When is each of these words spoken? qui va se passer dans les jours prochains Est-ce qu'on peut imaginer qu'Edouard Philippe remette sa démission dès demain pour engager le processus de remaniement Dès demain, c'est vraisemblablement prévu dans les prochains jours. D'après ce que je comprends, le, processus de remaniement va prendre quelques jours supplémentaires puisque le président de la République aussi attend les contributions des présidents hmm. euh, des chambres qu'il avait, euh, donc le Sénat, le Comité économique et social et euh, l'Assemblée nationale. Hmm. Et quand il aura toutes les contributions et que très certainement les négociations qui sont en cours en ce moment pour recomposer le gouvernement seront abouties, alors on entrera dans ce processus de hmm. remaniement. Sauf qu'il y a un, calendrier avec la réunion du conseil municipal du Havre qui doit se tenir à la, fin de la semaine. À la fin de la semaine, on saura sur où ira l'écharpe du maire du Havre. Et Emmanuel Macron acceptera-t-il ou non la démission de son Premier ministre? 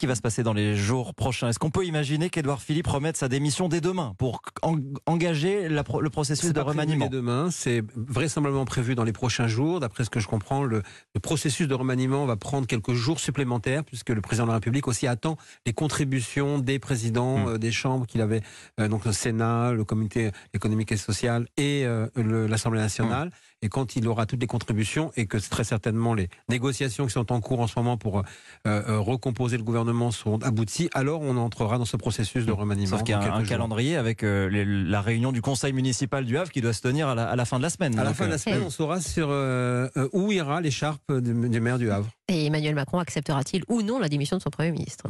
qui 0.00 0.06
va 0.06 0.14
se 0.14 0.22
passer 0.22 0.42
dans 0.42 0.54
les 0.54 0.76
jours 0.76 1.14
prochains 1.14 1.50
Est-ce 1.50 1.58
qu'on 1.58 1.70
peut 1.70 1.84
imaginer 1.84 2.30
qu'Edouard 2.30 2.62
Philippe 2.62 2.86
remette 2.86 3.18
sa 3.18 3.28
démission 3.28 3.68
dès 3.68 3.82
demain 3.82 4.14
pour 4.16 4.40
engager 5.04 5.68
le 5.68 6.08
processus 6.08 6.54
de 6.54 6.60
remaniement 6.60 7.04
Dès 7.04 7.16
demain, 7.16 7.50
c'est 7.50 7.82
vraisemblablement 7.94 8.64
prévu 8.64 8.94
dans 8.94 9.04
les 9.04 9.12
prochains 9.12 9.46
jours. 9.46 9.78
D'après 9.78 10.04
ce 10.04 10.10
que 10.10 10.18
je 10.18 10.26
comprends, 10.26 10.64
le, 10.64 10.82
processus 11.22 11.68
de 11.68 11.74
remaniement 11.74 12.24
va 12.24 12.36
prendre 12.36 12.66
quelques 12.66 12.94
jours 12.94 13.20
supplémentaires 13.20 13.84
puisque 13.84 14.08
le 14.08 14.22
président 14.22 14.44
de 14.44 14.48
la 14.48 14.54
République 14.54 14.88
aussi 14.88 15.06
attend 15.06 15.36
les 15.66 15.74
contributions 15.74 16.58
des 16.58 16.78
présidents 16.78 17.36
hmm. 17.36 17.48
euh, 17.48 17.58
des 17.58 17.70
chambres 17.70 18.06
qu'il 18.06 18.22
avait, 18.22 18.40
euh, 18.80 18.88
donc 18.88 19.04
le 19.04 19.12
Sénat, 19.12 19.72
le 19.72 19.84
Comité 19.84 20.30
économique 20.54 20.92
et 20.92 20.96
social 20.96 21.46
et 21.58 21.84
euh, 21.84 22.08
l'Assemblée 22.48 22.80
nationale. 22.80 23.28
Hmm. 23.28 23.32
Et 23.62 23.68
quand 23.68 23.96
il 23.96 24.08
aura 24.08 24.24
toutes 24.24 24.40
les 24.40 24.46
contributions 24.46 25.12
et 25.16 25.26
que 25.26 25.36
très 25.36 25.64
certainement 25.64 26.14
les 26.14 26.30
négociations 26.48 27.04
qui 27.04 27.12
sont 27.12 27.30
en 27.30 27.42
cours 27.42 27.60
en 27.60 27.66
ce 27.66 27.78
moment 27.78 27.98
pour 27.98 28.22
recomposer 28.64 29.58
le 29.58 29.62
gouvernement 29.62 29.89
seront 30.10 30.38
abouties, 30.38 30.88
alors 30.94 31.20
on 31.22 31.36
entrera 31.36 31.78
dans 31.78 31.84
ce 31.84 31.96
processus 31.96 32.46
de 32.46 32.52
hmm. 32.52 32.56
remaniement. 32.56 32.90
Sauf 32.90 33.02
qu'il 33.02 33.12
y 33.12 33.14
a 33.14 33.34
un, 33.34 33.44
calendrier 33.44 33.96
avec 33.96 34.22
la 34.22 35.00
réunion 35.00 35.32
du 35.32 35.42
conseil 35.42 35.72
municipal 35.72 36.24
du 36.24 36.36
Havre 36.38 36.50
qui 36.50 36.60
doit 36.60 36.72
se 36.72 36.82
tenir 36.82 37.08
à 37.08 37.36
la, 37.36 37.44
fin 37.44 37.58
de 37.58 37.62
la 37.62 37.70
semaine. 37.70 37.98
À 37.98 38.04
la 38.04 38.14
fin 38.14 38.26
de 38.26 38.30
la 38.30 38.38
semaine, 38.38 38.62
on 38.66 38.70
saura 38.70 39.00
sur 39.00 39.28
où 40.12 40.32
ira 40.32 40.60
l'écharpe 40.60 41.12
du 41.12 41.60
maire 41.60 41.78
du 41.78 41.90
Havre. 41.90 42.08
Et 42.28 42.46
Emmanuel 42.46 42.74
Macron 42.74 42.98
acceptera-t-il 42.98 43.64
ou 43.68 43.82
non 43.82 43.98
la 43.98 44.08
démission 44.08 44.36
de 44.36 44.42
son 44.42 44.50
Premier 44.50 44.70
ministre? 44.70 45.04